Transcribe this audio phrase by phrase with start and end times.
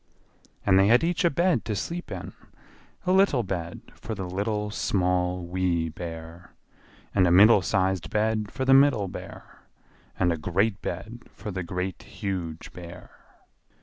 [0.65, 2.33] And they had each a bed to sleep in:
[3.05, 6.55] a little bed for the Little, Small, Wee Bear;
[7.13, 9.59] and a middle sized bed for the Middle Bear;
[10.17, 13.11] and a great bed for the Great, Huge Bear.